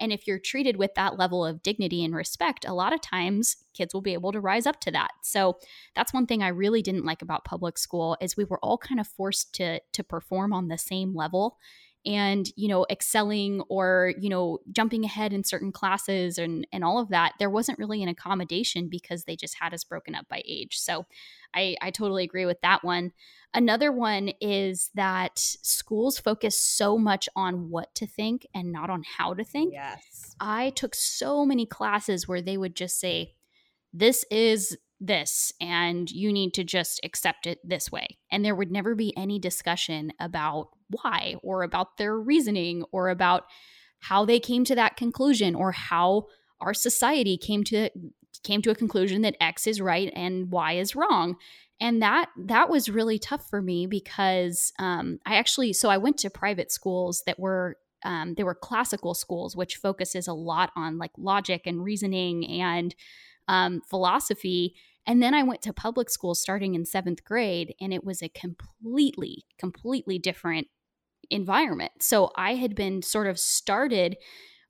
and 0.00 0.12
if 0.12 0.26
you're 0.26 0.38
treated 0.38 0.76
with 0.76 0.94
that 0.94 1.18
level 1.18 1.44
of 1.44 1.62
dignity 1.62 2.02
and 2.02 2.14
respect, 2.14 2.64
a 2.64 2.72
lot 2.72 2.94
of 2.94 3.02
times 3.02 3.56
kids 3.74 3.92
will 3.92 4.00
be 4.00 4.14
able 4.14 4.32
to 4.32 4.40
rise 4.40 4.66
up 4.66 4.80
to 4.80 4.90
that. 4.92 5.10
So 5.22 5.58
that's 5.94 6.14
one 6.14 6.26
thing 6.26 6.42
I 6.42 6.48
really 6.48 6.80
didn't 6.80 7.04
like 7.04 7.20
about 7.20 7.44
public 7.44 7.76
school 7.76 8.16
is 8.20 8.36
we 8.36 8.44
were 8.44 8.58
all 8.60 8.78
kind 8.78 8.98
of 8.98 9.06
forced 9.06 9.54
to 9.56 9.80
to 9.92 10.02
perform 10.10 10.52
on 10.52 10.68
the 10.68 10.78
same 10.78 11.14
level 11.14 11.56
and 12.06 12.48
you 12.56 12.66
know 12.66 12.86
excelling 12.90 13.60
or 13.68 14.14
you 14.18 14.30
know 14.30 14.58
jumping 14.72 15.04
ahead 15.04 15.32
in 15.32 15.44
certain 15.44 15.70
classes 15.70 16.38
and 16.38 16.66
and 16.72 16.82
all 16.82 16.98
of 16.98 17.10
that 17.10 17.32
there 17.38 17.50
wasn't 17.50 17.78
really 17.78 18.02
an 18.02 18.08
accommodation 18.08 18.88
because 18.88 19.24
they 19.24 19.36
just 19.36 19.56
had 19.60 19.74
us 19.74 19.84
broken 19.84 20.14
up 20.14 20.26
by 20.28 20.42
age 20.46 20.78
so 20.78 21.04
i 21.54 21.76
i 21.82 21.90
totally 21.90 22.24
agree 22.24 22.46
with 22.46 22.60
that 22.62 22.82
one 22.82 23.12
Another 23.52 23.90
one 23.90 24.30
is 24.40 24.90
that 24.94 25.32
schools 25.38 26.20
focus 26.20 26.62
so 26.62 26.96
much 26.96 27.28
on 27.34 27.68
what 27.68 27.92
to 27.96 28.06
think 28.06 28.46
and 28.54 28.70
not 28.70 28.90
on 28.90 29.02
how 29.02 29.34
to 29.34 29.42
think. 29.42 29.72
Yes. 29.72 30.36
I 30.38 30.70
took 30.70 30.94
so 30.94 31.44
many 31.44 31.66
classes 31.66 32.28
where 32.28 32.40
they 32.40 32.56
would 32.56 32.76
just 32.76 33.00
say, 33.00 33.34
this 33.92 34.24
is 34.30 34.78
this, 35.00 35.52
and 35.60 36.10
you 36.10 36.32
need 36.32 36.54
to 36.54 36.64
just 36.64 37.00
accept 37.02 37.46
it 37.46 37.58
this 37.64 37.90
way. 37.90 38.18
And 38.30 38.44
there 38.44 38.54
would 38.54 38.70
never 38.70 38.94
be 38.94 39.16
any 39.16 39.38
discussion 39.38 40.12
about 40.20 40.68
why 40.90 41.36
or 41.42 41.62
about 41.62 41.96
their 41.96 42.18
reasoning 42.18 42.84
or 42.92 43.08
about 43.08 43.44
how 44.00 44.24
they 44.24 44.40
came 44.40 44.64
to 44.64 44.74
that 44.74 44.96
conclusion 44.96 45.54
or 45.54 45.72
how 45.72 46.26
our 46.60 46.74
society 46.74 47.36
came 47.36 47.64
to 47.64 47.90
came 48.42 48.62
to 48.62 48.70
a 48.70 48.74
conclusion 48.74 49.20
that 49.20 49.36
x 49.38 49.66
is 49.66 49.82
right 49.82 50.10
and 50.16 50.50
y 50.50 50.72
is 50.72 50.96
wrong 50.96 51.36
and 51.80 52.02
that 52.02 52.30
that 52.36 52.68
was 52.68 52.88
really 52.88 53.18
tough 53.18 53.48
for 53.48 53.62
me 53.62 53.86
because 53.86 54.72
um, 54.78 55.18
I 55.24 55.36
actually 55.36 55.72
so 55.72 55.88
I 55.88 55.96
went 55.96 56.18
to 56.18 56.30
private 56.30 56.70
schools 56.70 57.22
that 57.26 57.38
were 57.38 57.76
um, 58.04 58.34
they 58.34 58.44
were 58.44 58.54
classical 58.54 59.14
schools, 59.14 59.56
which 59.56 59.76
focuses 59.76 60.26
a 60.26 60.32
lot 60.32 60.70
on 60.76 60.98
like 60.98 61.12
logic 61.18 61.62
and 61.66 61.82
reasoning 61.82 62.46
and 62.46 62.94
um, 63.48 63.82
philosophy. 63.88 64.74
And 65.06 65.22
then 65.22 65.34
I 65.34 65.42
went 65.42 65.62
to 65.62 65.72
public 65.72 66.10
school 66.10 66.34
starting 66.34 66.74
in 66.74 66.84
seventh 66.84 67.24
grade, 67.24 67.74
and 67.80 67.92
it 67.92 68.04
was 68.04 68.22
a 68.22 68.28
completely, 68.28 69.44
completely 69.58 70.18
different 70.18 70.68
environment. 71.30 71.92
So 72.00 72.30
I 72.36 72.54
had 72.54 72.74
been 72.74 73.02
sort 73.02 73.26
of 73.26 73.38
started 73.38 74.16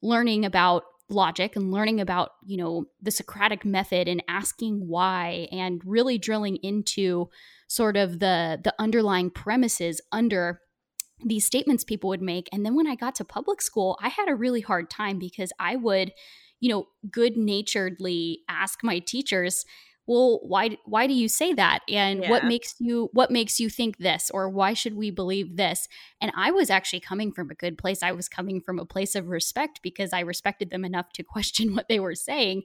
learning 0.02 0.44
about 0.44 0.84
logic 1.10 1.56
and 1.56 1.72
learning 1.72 2.00
about 2.00 2.30
you 2.46 2.56
know 2.56 2.84
the 3.02 3.10
socratic 3.10 3.64
method 3.64 4.06
and 4.06 4.22
asking 4.28 4.86
why 4.86 5.48
and 5.50 5.82
really 5.84 6.16
drilling 6.16 6.56
into 6.56 7.28
sort 7.66 7.96
of 7.96 8.20
the 8.20 8.60
the 8.62 8.72
underlying 8.78 9.28
premises 9.28 10.00
under 10.12 10.60
these 11.24 11.44
statements 11.44 11.84
people 11.84 12.08
would 12.08 12.22
make 12.22 12.48
and 12.52 12.64
then 12.64 12.76
when 12.76 12.86
i 12.86 12.94
got 12.94 13.16
to 13.16 13.24
public 13.24 13.60
school 13.60 13.98
i 14.00 14.08
had 14.08 14.28
a 14.28 14.36
really 14.36 14.60
hard 14.60 14.88
time 14.88 15.18
because 15.18 15.52
i 15.58 15.74
would 15.74 16.12
you 16.60 16.70
know 16.70 16.86
good 17.10 17.36
naturedly 17.36 18.38
ask 18.48 18.78
my 18.84 19.00
teachers 19.00 19.64
well 20.10 20.40
why 20.42 20.76
why 20.86 21.06
do 21.06 21.14
you 21.14 21.28
say 21.28 21.54
that? 21.54 21.82
And 21.88 22.22
Yeah. 22.22 22.30
what 22.30 22.44
makes 22.44 22.74
you 22.80 23.10
what 23.12 23.30
makes 23.30 23.60
you 23.60 23.70
think 23.70 23.98
this? 23.98 24.28
Or 24.34 24.50
why 24.50 24.74
should 24.74 24.96
we 24.96 25.12
believe 25.12 25.56
this? 25.56 25.86
And 26.20 26.32
i 26.36 26.50
was 26.50 26.68
actually 26.68 26.98
coming 26.98 27.30
from 27.30 27.48
a 27.48 27.54
good 27.54 27.78
place. 27.78 28.02
I 28.02 28.10
was 28.10 28.28
coming 28.28 28.60
from 28.60 28.80
a 28.80 28.84
place 28.84 29.14
of 29.14 29.28
respect 29.28 29.78
because 29.84 30.12
i 30.12 30.18
respected 30.18 30.70
them 30.70 30.84
enough 30.84 31.12
to 31.12 31.22
question 31.34 31.76
what 31.76 31.86
they 31.88 32.00
were 32.00 32.16
saying 32.16 32.64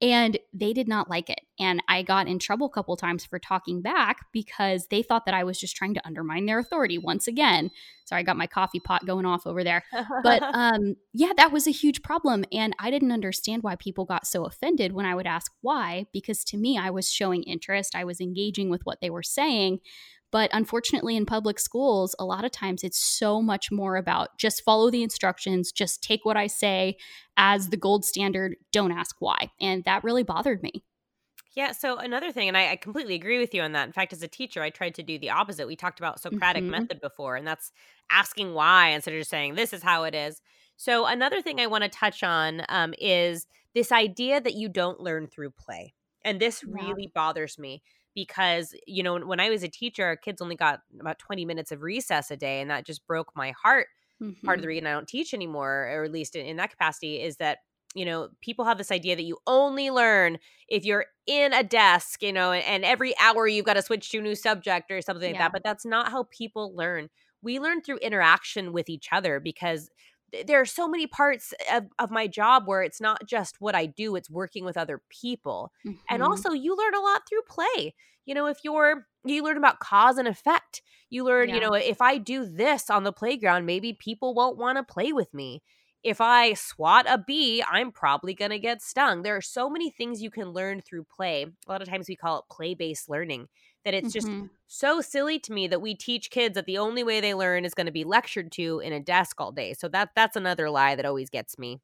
and 0.00 0.38
they 0.54 0.72
did 0.72 0.88
not 0.88 1.10
like 1.10 1.28
it. 1.28 1.40
And 1.60 1.82
i 1.86 2.00
got 2.00 2.28
in 2.28 2.38
trouble 2.38 2.68
a 2.68 2.70
couple 2.70 2.96
times 2.96 3.26
for 3.26 3.38
talking 3.38 3.82
back 3.82 4.16
because 4.32 4.86
they 4.86 5.02
thought 5.02 5.26
that 5.26 5.34
i 5.34 5.44
was 5.44 5.60
just 5.60 5.76
trying 5.76 5.92
to 5.94 6.06
undermine 6.06 6.46
their 6.46 6.58
authority 6.58 6.96
once 6.96 7.28
again. 7.28 7.70
Sorry 8.06 8.20
i 8.20 8.22
got 8.22 8.36
my 8.38 8.46
coffee 8.46 8.80
pot 8.80 9.04
going 9.04 9.26
off 9.26 9.46
over 9.46 9.62
there. 9.64 9.82
But 10.22 10.42
um, 10.54 10.94
yeah, 11.12 11.32
that 11.36 11.52
was 11.52 11.66
a 11.66 11.72
huge 11.72 12.02
problem. 12.02 12.44
And 12.52 12.74
I 12.78 12.90
didn't 12.90 13.12
understand 13.12 13.62
why 13.62 13.74
people 13.76 14.04
got 14.04 14.26
so 14.26 14.44
offended 14.44 14.92
when 14.92 15.04
I 15.06 15.14
would 15.14 15.26
ask 15.26 15.52
why, 15.60 16.06
because 16.12 16.44
to 16.44 16.56
me, 16.56 16.78
I 16.78 16.85
was 16.90 17.10
showing 17.10 17.42
interest, 17.42 17.94
I 17.94 18.04
was 18.04 18.20
engaging 18.20 18.70
with 18.70 18.82
what 18.84 19.00
they 19.00 19.10
were 19.10 19.22
saying. 19.22 19.80
But 20.32 20.50
unfortunately, 20.52 21.16
in 21.16 21.24
public 21.24 21.58
schools, 21.60 22.14
a 22.18 22.24
lot 22.24 22.44
of 22.44 22.50
times 22.50 22.82
it's 22.82 22.98
so 22.98 23.40
much 23.40 23.70
more 23.70 23.96
about 23.96 24.36
just 24.38 24.64
follow 24.64 24.90
the 24.90 25.02
instructions, 25.02 25.72
just 25.72 26.02
take 26.02 26.24
what 26.24 26.36
I 26.36 26.48
say 26.48 26.96
as 27.36 27.68
the 27.68 27.76
gold 27.76 28.04
standard, 28.04 28.56
don't 28.72 28.92
ask 28.92 29.16
why. 29.20 29.50
And 29.60 29.84
that 29.84 30.04
really 30.04 30.24
bothered 30.24 30.62
me. 30.62 30.84
Yeah. 31.54 31.72
So 31.72 31.96
another 31.96 32.32
thing, 32.32 32.48
and 32.48 32.56
I, 32.56 32.72
I 32.72 32.76
completely 32.76 33.14
agree 33.14 33.38
with 33.38 33.54
you 33.54 33.62
on 33.62 33.72
that. 33.72 33.86
In 33.86 33.92
fact, 33.92 34.12
as 34.12 34.22
a 34.22 34.28
teacher, 34.28 34.60
I 34.62 34.68
tried 34.68 34.94
to 34.96 35.02
do 35.02 35.18
the 35.18 35.30
opposite. 35.30 35.66
We 35.66 35.74
talked 35.76 35.98
about 36.00 36.20
Socratic 36.20 36.64
Mhm. 36.64 36.70
method 36.70 37.00
before, 37.00 37.36
and 37.36 37.46
that's 37.46 37.72
asking 38.10 38.52
why 38.52 38.88
instead 38.88 39.14
of 39.14 39.20
just 39.20 39.30
saying 39.30 39.54
this 39.54 39.72
is 39.72 39.82
how 39.82 40.04
it 40.04 40.14
is. 40.14 40.42
So 40.76 41.06
another 41.06 41.40
thing 41.40 41.58
I 41.58 41.66
want 41.66 41.84
to 41.84 41.88
touch 41.88 42.22
on 42.22 42.62
um, 42.68 42.92
is 42.98 43.46
this 43.74 43.90
idea 43.90 44.38
that 44.38 44.54
you 44.54 44.68
don't 44.68 45.00
learn 45.00 45.28
through 45.28 45.52
play, 45.52 45.94
and 46.26 46.40
this 46.40 46.62
Yeah. 46.66 46.74
really 46.86 47.06
bothers 47.14 47.58
me 47.58 47.82
because 48.14 48.74
you 48.86 49.02
know 49.02 49.18
when 49.18 49.40
I 49.40 49.50
was 49.50 49.62
a 49.62 49.68
teacher, 49.68 50.04
our 50.04 50.16
kids 50.16 50.42
only 50.42 50.56
got 50.56 50.80
about 51.00 51.18
twenty 51.18 51.44
minutes 51.46 51.72
of 51.72 51.82
recess 51.82 52.30
a 52.30 52.36
day, 52.36 52.60
and 52.60 52.70
that 52.70 52.86
just 52.86 53.06
broke 53.06 53.32
my 53.36 53.52
heart 53.52 53.88
part 54.44 54.58
of 54.58 54.62
the 54.62 54.66
mm-hmm. 54.66 54.68
reason 54.68 54.86
I 54.86 54.92
don't 54.92 55.08
teach 55.08 55.34
anymore, 55.34 55.88
or 55.92 56.04
at 56.04 56.12
least 56.12 56.36
in, 56.36 56.46
in 56.46 56.56
that 56.56 56.70
capacity, 56.70 57.20
is 57.22 57.36
that 57.36 57.58
you 57.94 58.04
know 58.04 58.28
people 58.40 58.64
have 58.64 58.78
this 58.78 58.90
idea 58.92 59.16
that 59.16 59.22
you 59.24 59.38
only 59.46 59.90
learn 59.90 60.38
if 60.68 60.84
you're 60.84 61.06
in 61.26 61.52
a 61.52 61.62
desk, 61.62 62.22
you 62.22 62.32
know, 62.32 62.52
and, 62.52 62.64
and 62.64 62.84
every 62.84 63.14
hour 63.18 63.46
you've 63.46 63.66
got 63.66 63.74
to 63.74 63.82
switch 63.82 64.10
to 64.10 64.18
a 64.18 64.22
new 64.22 64.34
subject 64.34 64.90
or 64.90 65.00
something 65.02 65.28
like 65.28 65.36
Yeah. 65.36 65.44
that. 65.44 65.52
But 65.52 65.64
that's 65.64 65.84
not 65.86 66.10
how 66.10 66.24
people 66.30 66.74
learn. 66.74 67.08
We 67.42 67.60
learn 67.60 67.82
through 67.82 67.98
interaction 67.98 68.72
with 68.72 68.88
each 68.88 69.08
other 69.12 69.40
because 69.40 69.90
there 70.46 70.60
are 70.60 70.66
so 70.66 70.88
many 70.88 71.06
parts 71.06 71.54
of, 71.72 71.86
of 71.98 72.10
my 72.10 72.26
job 72.26 72.66
where 72.66 72.82
it's 72.82 73.00
not 73.00 73.26
just 73.26 73.60
what 73.60 73.74
I 73.74 73.86
do; 73.86 74.16
it's 74.16 74.30
working 74.30 74.64
with 74.64 74.76
other 74.76 75.02
people. 75.08 75.72
And 76.08 76.22
Mhm. 76.22 76.22
also 76.22 76.50
you 76.52 76.76
learn 76.76 76.94
a 76.94 77.00
lot 77.00 77.22
through 77.28 77.42
play. 77.48 77.94
You 78.24 78.34
know 78.34 78.46
if 78.46 78.58
you're 78.64 79.06
you 79.24 79.42
learn 79.42 79.56
about 79.56 79.80
cause 79.80 80.18
and 80.18 80.28
effect 80.28 80.82
you 81.10 81.24
learn 81.24 81.50
you 81.50 81.60
know 81.60 81.74
if 81.74 82.00
i 82.00 82.16
do 82.18 82.44
this 82.46 82.88
on 82.90 83.02
the 83.04 83.12
playground 83.12 83.66
maybe 83.66 83.92
people 83.92 84.34
won't 84.34 84.56
want 84.58 84.76
to 84.78 84.84
play 84.84 85.12
with 85.12 85.32
me. 85.34 85.62
If 86.02 86.20
i 86.20 86.54
swat 86.54 87.06
a 87.08 87.18
bee 87.18 87.62
i'm 87.68 87.90
probably 87.92 88.34
going 88.34 88.50
to 88.52 88.58
get 88.58 88.82
stung. 88.82 89.22
There 89.22 89.36
are 89.36 89.40
so 89.40 89.68
many 89.70 89.90
things 89.90 90.22
you 90.22 90.30
can 90.30 90.50
learn 90.50 90.80
through 90.82 91.04
play. 91.04 91.44
A 91.44 91.70
lot 91.70 91.82
of 91.82 91.88
times 91.88 92.08
we 92.08 92.16
call 92.16 92.38
it 92.40 92.44
play 92.50 92.74
based 92.74 93.08
learning 93.08 93.48
that 93.86 93.94
it's 93.94 94.12
just 94.12 94.28
Mhm. 94.28 94.50
so 94.68 95.00
silly 95.02 95.40
to 95.40 95.54
me 95.54 95.68
that 95.68 95.82
we 95.82 95.96
teach 95.96 96.30
kids 96.30 96.56
that 96.56 96.66
the 96.66 96.78
only 96.78 97.04
way 97.04 97.20
they 97.22 97.34
learn 97.34 97.64
is 97.66 97.74
going 97.74 97.86
to 97.86 97.92
be 97.92 98.04
lectured 98.04 98.52
to 98.52 98.80
in 98.80 98.92
a 98.92 99.00
desk 99.00 99.40
all 99.40 99.52
day 99.52 99.74
so 99.74 99.88
that 99.88 100.10
that's 100.16 100.36
another 100.36 100.70
lie 100.70 100.96
that 100.96 101.06
always 101.06 101.30
gets 101.30 101.58
me 101.58 101.80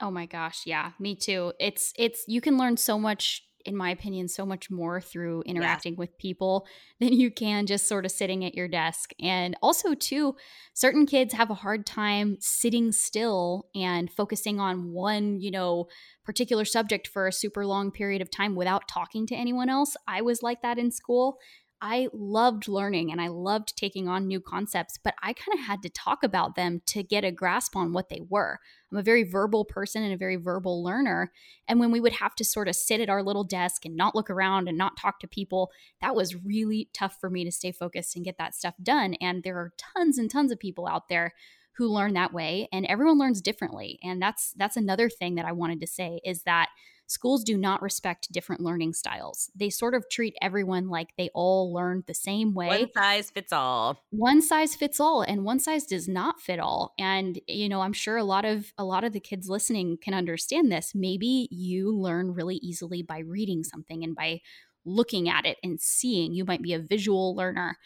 Oh 0.00 0.10
my 0.10 0.26
gosh, 0.26 0.64
yeah, 0.66 0.92
me 0.98 1.16
too. 1.16 1.52
It's 1.58 1.92
it's 1.96 2.24
you 2.28 2.40
can 2.40 2.56
learn 2.56 2.76
so 2.76 2.98
much 2.98 3.47
in 3.64 3.76
my 3.76 3.90
opinion 3.90 4.28
so 4.28 4.46
much 4.46 4.70
more 4.70 5.00
through 5.00 5.42
interacting 5.42 5.96
with 5.96 6.16
people 6.18 6.66
than 7.00 7.12
you 7.12 7.30
can 7.30 7.66
just 7.66 7.88
sort 7.88 8.04
of 8.04 8.10
sitting 8.10 8.44
at 8.44 8.54
your 8.54 8.68
desk. 8.68 9.12
And 9.20 9.56
also 9.62 9.94
too, 9.94 10.36
certain 10.74 11.06
kids 11.06 11.34
have 11.34 11.50
a 11.50 11.54
hard 11.54 11.86
time 11.86 12.36
sitting 12.40 12.92
still 12.92 13.68
and 13.74 14.10
focusing 14.10 14.60
on 14.60 14.92
one, 14.92 15.40
you 15.40 15.50
know, 15.50 15.88
particular 16.24 16.64
subject 16.64 17.08
for 17.08 17.26
a 17.26 17.32
super 17.32 17.66
long 17.66 17.90
period 17.90 18.22
of 18.22 18.30
time 18.30 18.54
without 18.54 18.88
talking 18.88 19.26
to 19.26 19.34
anyone 19.34 19.68
else. 19.68 19.96
I 20.06 20.22
was 20.22 20.42
like 20.42 20.62
that 20.62 20.78
in 20.78 20.90
school. 20.90 21.38
I 21.80 22.08
loved 22.12 22.66
learning 22.66 23.12
and 23.12 23.20
I 23.20 23.28
loved 23.28 23.76
taking 23.76 24.08
on 24.08 24.26
new 24.26 24.40
concepts, 24.40 24.98
but 25.02 25.14
I 25.22 25.32
kind 25.32 25.56
of 25.56 25.64
had 25.64 25.82
to 25.82 25.88
talk 25.88 26.24
about 26.24 26.56
them 26.56 26.82
to 26.86 27.02
get 27.02 27.24
a 27.24 27.30
grasp 27.30 27.76
on 27.76 27.92
what 27.92 28.08
they 28.08 28.20
were. 28.28 28.58
I'm 28.90 28.98
a 28.98 29.02
very 29.02 29.22
verbal 29.22 29.64
person 29.64 30.02
and 30.02 30.12
a 30.12 30.16
very 30.16 30.36
verbal 30.36 30.82
learner. 30.82 31.30
And 31.68 31.78
when 31.78 31.92
we 31.92 32.00
would 32.00 32.14
have 32.14 32.34
to 32.36 32.44
sort 32.44 32.68
of 32.68 32.74
sit 32.74 33.00
at 33.00 33.08
our 33.08 33.22
little 33.22 33.44
desk 33.44 33.84
and 33.84 33.96
not 33.96 34.16
look 34.16 34.28
around 34.28 34.68
and 34.68 34.76
not 34.76 34.96
talk 34.96 35.20
to 35.20 35.28
people, 35.28 35.70
that 36.00 36.16
was 36.16 36.44
really 36.44 36.88
tough 36.92 37.16
for 37.20 37.30
me 37.30 37.44
to 37.44 37.52
stay 37.52 37.70
focused 37.70 38.16
and 38.16 38.24
get 38.24 38.38
that 38.38 38.56
stuff 38.56 38.74
done. 38.82 39.14
And 39.20 39.44
there 39.44 39.56
are 39.56 39.72
tons 39.76 40.18
and 40.18 40.30
tons 40.30 40.50
of 40.50 40.58
people 40.58 40.88
out 40.88 41.08
there 41.08 41.32
who 41.76 41.86
learn 41.86 42.12
that 42.14 42.32
way 42.32 42.68
and 42.72 42.86
everyone 42.86 43.18
learns 43.18 43.40
differently. 43.40 44.00
And 44.02 44.20
that's 44.20 44.52
that's 44.56 44.76
another 44.76 45.08
thing 45.08 45.36
that 45.36 45.44
I 45.44 45.52
wanted 45.52 45.80
to 45.80 45.86
say 45.86 46.20
is 46.24 46.42
that 46.42 46.70
schools 47.08 47.42
do 47.42 47.56
not 47.56 47.82
respect 47.82 48.30
different 48.30 48.60
learning 48.60 48.92
styles. 48.92 49.50
They 49.56 49.70
sort 49.70 49.94
of 49.94 50.08
treat 50.10 50.36
everyone 50.40 50.88
like 50.88 51.08
they 51.16 51.30
all 51.34 51.72
learn 51.72 52.04
the 52.06 52.14
same 52.14 52.54
way. 52.54 52.68
One 52.68 52.92
size 52.94 53.30
fits 53.30 53.52
all. 53.52 54.04
One 54.10 54.40
size 54.42 54.76
fits 54.76 55.00
all 55.00 55.22
and 55.22 55.44
one 55.44 55.58
size 55.58 55.84
does 55.84 56.06
not 56.06 56.40
fit 56.40 56.60
all. 56.60 56.94
And 56.98 57.40
you 57.48 57.68
know 57.68 57.80
i'm 57.80 57.92
sure 57.92 58.16
a 58.16 58.24
lot 58.24 58.44
of 58.44 58.72
a 58.78 58.84
lot 58.84 59.04
of 59.04 59.12
the 59.12 59.20
kids 59.20 59.48
listening 59.48 59.98
can 60.00 60.14
understand 60.14 60.70
this. 60.70 60.92
Maybe 60.94 61.48
you 61.50 61.96
learn 61.96 62.32
really 62.32 62.56
easily 62.56 63.02
by 63.02 63.18
reading 63.18 63.64
something 63.64 64.04
and 64.04 64.14
by 64.14 64.40
looking 64.84 65.28
at 65.28 65.46
it 65.46 65.58
and 65.62 65.80
seeing. 65.80 66.34
You 66.34 66.44
might 66.44 66.62
be 66.62 66.72
a 66.74 66.78
visual 66.78 67.34
learner 67.34 67.76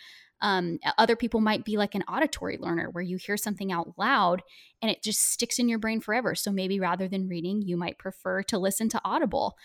um, 0.43 0.79
other 0.99 1.17
people 1.17 1.41
might 1.41 1.65
be 1.65 1.77
like 1.77 1.95
an 1.95 2.03
auditory 2.03 2.59
learner 2.59 2.91
where 2.91 3.03
you 3.03 3.17
hear 3.17 3.37
something 3.37 3.73
out 3.73 3.95
loud 3.97 4.43
and 4.83 4.91
it 4.91 5.03
just 5.03 5.31
sticks 5.31 5.59
in 5.59 5.69
your 5.69 5.79
brain 5.79 6.01
forever. 6.01 6.35
So 6.35 6.51
maybe 6.51 6.81
rather 6.81 7.09
than 7.09 7.29
reading 7.29 7.63
you 7.63 7.77
might 7.77 7.99
prefer 7.99 8.43
to 8.45 8.59
listen 8.59 8.89
to 8.91 9.01
audible. 9.05 9.57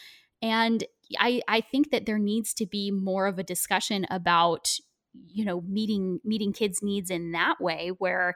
And 0.42 0.84
I, 1.20 1.42
I 1.48 1.62
think 1.62 1.90
that 1.92 2.06
there 2.06 2.20
needs 2.20 2.54
to 2.56 2.68
be 2.68 2.92
more 2.92 3.26
of 3.26 3.40
a 3.40 3.44
discussion 3.44 4.06
about 4.10 4.70
you 5.30 5.44
know 5.44 5.62
meeting 5.62 6.20
meeting 6.24 6.54
kids 6.54 6.84
needs 6.84 7.10
in 7.10 7.32
that 7.32 7.60
way 7.60 7.92
where 7.98 8.36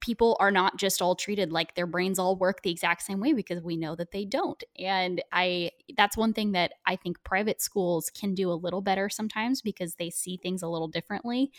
people 0.00 0.36
are 0.40 0.50
not 0.50 0.76
just 0.76 1.02
all 1.02 1.14
treated 1.14 1.52
like 1.52 1.74
their 1.74 1.86
brains 1.86 2.18
all 2.18 2.36
work 2.36 2.62
the 2.62 2.70
exact 2.70 3.02
same 3.02 3.20
way 3.20 3.32
because 3.32 3.62
we 3.62 3.76
know 3.76 3.94
that 3.94 4.12
they 4.12 4.24
don't. 4.24 4.62
And 4.78 5.22
i 5.32 5.70
that's 5.96 6.16
one 6.16 6.32
thing 6.32 6.52
that 6.52 6.72
i 6.86 6.96
think 6.96 7.22
private 7.24 7.60
schools 7.60 8.10
can 8.10 8.34
do 8.34 8.50
a 8.50 8.52
little 8.52 8.82
better 8.82 9.08
sometimes 9.08 9.62
because 9.62 9.94
they 9.94 10.10
see 10.10 10.36
things 10.36 10.62
a 10.62 10.68
little 10.68 10.88
differently. 10.88 11.50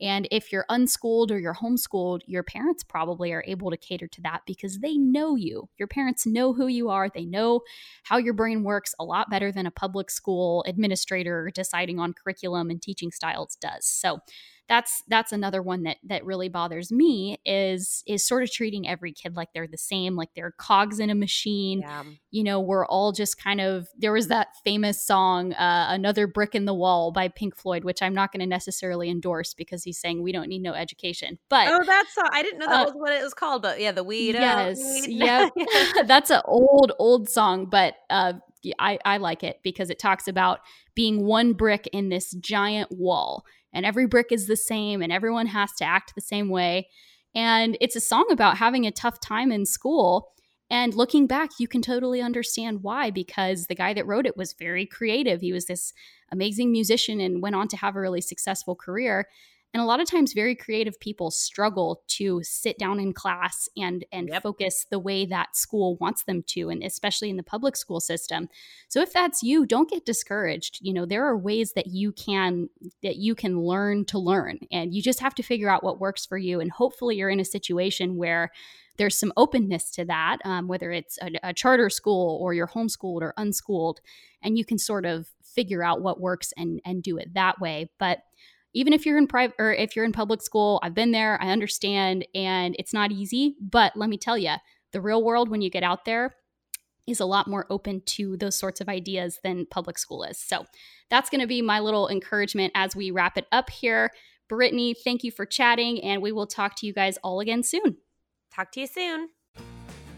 And 0.00 0.28
if 0.30 0.52
you're 0.52 0.66
unschooled 0.68 1.32
or 1.32 1.40
you're 1.40 1.54
homeschooled 1.54 2.20
your 2.26 2.42
parents 2.42 2.84
probably 2.84 3.32
are 3.32 3.44
able 3.46 3.70
to 3.70 3.76
cater 3.76 4.06
to 4.08 4.20
that 4.22 4.42
because 4.46 4.78
they 4.78 4.96
know 4.96 5.34
you. 5.34 5.68
Your 5.78 5.88
parents 5.88 6.26
know 6.26 6.52
who 6.52 6.68
you 6.68 6.88
are. 6.90 7.08
They 7.08 7.24
know 7.24 7.62
how 8.04 8.18
your 8.18 8.34
brain 8.34 8.62
works 8.62 8.94
a 9.00 9.04
lot 9.04 9.30
better 9.30 9.50
than 9.50 9.66
a 9.66 9.70
public 9.70 10.10
school 10.10 10.64
administrator 10.66 11.50
deciding 11.54 11.98
on 11.98 12.14
curriculum 12.14 12.70
and 12.70 12.80
teaching 12.80 13.10
styles 13.10 13.56
does. 13.56 13.86
So 13.86 14.20
that's 14.68 15.02
that's 15.08 15.32
another 15.32 15.62
one 15.62 15.82
that 15.84 15.96
that 16.04 16.24
really 16.24 16.48
bothers 16.48 16.92
me 16.92 17.38
is 17.46 18.02
is 18.06 18.26
sort 18.26 18.42
of 18.42 18.50
treating 18.52 18.86
every 18.86 19.12
kid 19.12 19.34
like 19.36 19.48
they're 19.54 19.66
the 19.66 19.78
same 19.78 20.14
like 20.16 20.28
they're 20.36 20.50
cogs 20.58 21.00
in 21.00 21.10
a 21.10 21.14
machine 21.14 21.80
yeah 21.80 22.02
you 22.30 22.44
know 22.44 22.60
we're 22.60 22.84
all 22.86 23.10
just 23.12 23.42
kind 23.42 23.60
of 23.60 23.88
there 23.98 24.12
was 24.12 24.28
that 24.28 24.48
famous 24.64 25.02
song 25.02 25.52
uh, 25.54 25.86
another 25.90 26.26
brick 26.26 26.54
in 26.54 26.66
the 26.66 26.74
wall 26.74 27.10
by 27.10 27.26
pink 27.28 27.56
floyd 27.56 27.84
which 27.84 28.02
i'm 28.02 28.14
not 28.14 28.30
going 28.32 28.40
to 28.40 28.46
necessarily 28.46 29.08
endorse 29.08 29.54
because 29.54 29.82
he's 29.84 29.98
saying 29.98 30.22
we 30.22 30.30
don't 30.32 30.48
need 30.48 30.62
no 30.62 30.74
education 30.74 31.38
but 31.48 31.68
Oh, 31.70 31.80
that's 31.86 32.14
I 32.32 32.42
didn't 32.42 32.58
know 32.58 32.66
that 32.66 32.82
Uh, 32.82 32.84
was 32.84 32.94
what 32.94 33.12
it 33.12 33.22
was 33.22 33.34
called, 33.34 33.62
but 33.62 33.80
yeah, 33.80 33.92
the 33.92 34.04
weed. 34.04 34.36
uh, 34.36 34.40
yes 34.40 34.78
weed. 35.06 35.16
yep 35.24 35.52
that's 36.06 36.30
an 36.30 36.42
old 36.44 36.92
old 36.98 37.28
song 37.30 37.66
but 37.66 37.94
uh 38.10 38.34
I, 38.80 38.98
I 39.04 39.16
like 39.18 39.44
it 39.44 39.60
because 39.62 39.88
it 39.88 40.00
talks 40.00 40.26
about 40.26 40.60
being 40.96 41.24
one 41.24 41.52
brick 41.52 41.88
in 41.92 42.08
this 42.08 42.32
giant 42.32 42.90
wall 42.90 43.44
and 43.72 43.84
every 43.84 44.06
brick 44.06 44.28
is 44.30 44.46
the 44.46 44.56
same 44.56 45.02
and 45.02 45.12
everyone 45.12 45.46
has 45.46 45.72
to 45.74 45.84
act 45.84 46.14
the 46.14 46.20
same 46.20 46.48
way. 46.48 46.88
And 47.34 47.76
it's 47.80 47.96
a 47.96 48.00
song 48.00 48.26
about 48.30 48.56
having 48.58 48.86
a 48.86 48.90
tough 48.90 49.20
time 49.20 49.52
in 49.52 49.66
school. 49.66 50.32
And 50.70 50.94
looking 50.94 51.26
back 51.26 51.50
you 51.58 51.68
can 51.68 51.82
totally 51.82 52.20
understand 52.20 52.82
why 52.82 53.10
because 53.10 53.66
the 53.66 53.74
guy 53.74 53.94
that 53.94 54.06
wrote 54.06 54.26
it 54.26 54.36
was 54.36 54.52
very 54.52 54.86
creative. 54.86 55.40
He 55.40 55.52
was 55.52 55.66
this 55.66 55.92
amazing 56.30 56.72
musician 56.72 57.20
and 57.20 57.42
went 57.42 57.56
on 57.56 57.68
to 57.68 57.76
have 57.76 57.96
a 57.96 58.00
really 58.00 58.20
successful 58.20 58.74
career 58.74 59.28
And 59.74 59.82
a 59.82 59.86
lot 59.86 60.00
of 60.00 60.10
times 60.10 60.32
very 60.32 60.54
creative 60.54 60.98
people 60.98 61.30
struggle 61.30 62.02
to 62.08 62.40
sit 62.42 62.78
down 62.78 62.98
in 62.98 63.12
class 63.12 63.68
and 63.76 64.04
and 64.10 64.28
yep. 64.28 64.42
focus 64.42 64.86
the 64.90 64.98
way 64.98 65.26
that 65.26 65.56
school 65.56 65.96
wants 65.96 66.24
them 66.24 66.42
to 66.48 66.70
and 66.70 66.82
especially 66.82 67.28
in 67.28 67.36
the 67.36 67.42
public 67.42 67.76
school 67.76 68.00
system. 68.00 68.48
So 68.88 69.02
if 69.02 69.12
that's 69.12 69.42
you, 69.42 69.66
don't 69.66 69.90
get 69.90 70.06
discouraged. 70.06 70.78
You 70.80 70.94
know, 70.94 71.04
there 71.04 71.26
are 71.26 71.36
ways 71.36 71.74
that 71.74 71.88
you 71.88 72.12
can 72.12 72.70
that 73.02 73.16
you 73.16 73.34
can 73.34 73.60
learn 73.60 74.06
to 74.06 74.18
learn 74.18 74.60
and 74.72 74.94
you 74.94 75.02
just 75.02 75.20
have 75.20 75.34
to 75.34 75.42
figure 75.42 75.68
out 75.68 75.84
what 75.84 76.00
works 76.00 76.24
for 76.24 76.38
you 76.38 76.60
and 76.60 76.72
hopefully 76.72 77.16
you're 77.16 77.28
in 77.28 77.40
a 77.40 77.44
situation 77.44 78.16
where 78.16 78.50
there's 78.96 79.18
some 79.18 79.32
openness 79.36 79.92
to 79.92 80.04
that, 80.06 80.38
um, 80.44 80.66
whether 80.66 80.90
it's 80.90 81.18
a, 81.22 81.30
a 81.44 81.54
charter 81.54 81.88
school 81.88 82.38
or 82.42 82.52
you're 82.52 82.66
homeschooled 82.66 83.22
or 83.22 83.32
unschooled, 83.36 84.00
and 84.42 84.58
you 84.58 84.64
can 84.64 84.76
sort 84.76 85.06
of 85.06 85.28
figure 85.42 85.82
out 85.82 86.02
what 86.02 86.20
works 86.20 86.52
and 86.56 86.80
and 86.84 87.02
do 87.02 87.16
it 87.16 87.34
that 87.34 87.60
way. 87.60 87.90
But 87.98 88.18
even 88.78 88.92
if 88.92 89.04
you're 89.04 89.18
in 89.18 89.26
private 89.26 89.56
or 89.58 89.74
if 89.74 89.96
you're 89.96 90.04
in 90.04 90.12
public 90.12 90.40
school, 90.40 90.78
I've 90.84 90.94
been 90.94 91.10
there, 91.10 91.36
I 91.42 91.48
understand, 91.48 92.24
and 92.32 92.76
it's 92.78 92.92
not 92.92 93.10
easy. 93.10 93.56
But 93.60 93.96
let 93.96 94.08
me 94.08 94.16
tell 94.16 94.38
you, 94.38 94.52
the 94.92 95.00
real 95.00 95.24
world 95.24 95.48
when 95.48 95.60
you 95.60 95.68
get 95.68 95.82
out 95.82 96.04
there 96.04 96.36
is 97.04 97.18
a 97.18 97.24
lot 97.24 97.48
more 97.48 97.66
open 97.70 98.02
to 98.06 98.36
those 98.36 98.56
sorts 98.56 98.80
of 98.80 98.88
ideas 98.88 99.40
than 99.42 99.66
public 99.66 99.98
school 99.98 100.22
is. 100.22 100.38
So 100.38 100.64
that's 101.10 101.28
going 101.28 101.40
to 101.40 101.48
be 101.48 101.60
my 101.60 101.80
little 101.80 102.08
encouragement 102.08 102.70
as 102.76 102.94
we 102.94 103.10
wrap 103.10 103.36
it 103.36 103.46
up 103.50 103.68
here. 103.68 104.12
Brittany, 104.48 104.94
thank 104.94 105.24
you 105.24 105.32
for 105.32 105.44
chatting, 105.44 106.00
and 106.04 106.22
we 106.22 106.30
will 106.30 106.46
talk 106.46 106.76
to 106.76 106.86
you 106.86 106.92
guys 106.92 107.18
all 107.24 107.40
again 107.40 107.64
soon. 107.64 107.96
Talk 108.54 108.70
to 108.72 108.80
you 108.82 108.86
soon. 108.86 109.30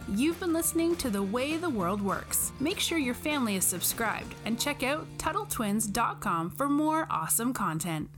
You've 0.06 0.38
been 0.38 0.52
listening 0.52 0.96
to 0.96 1.08
The 1.08 1.22
Way 1.22 1.56
the 1.56 1.70
World 1.70 2.02
Works. 2.02 2.52
Make 2.60 2.78
sure 2.78 2.98
your 2.98 3.14
family 3.14 3.56
is 3.56 3.64
subscribed 3.64 4.34
and 4.44 4.60
check 4.60 4.82
out 4.82 5.06
TuttleTwins.com 5.16 6.50
for 6.50 6.68
more 6.68 7.06
awesome 7.10 7.54
content. 7.54 8.10